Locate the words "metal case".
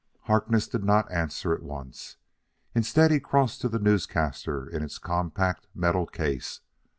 5.75-6.61